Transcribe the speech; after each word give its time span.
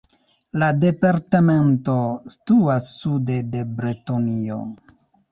La 0.61 0.67
departemento 0.83 1.97
situas 2.35 2.87
sude 3.01 3.35
de 3.57 3.61
Bretonio. 3.81 4.57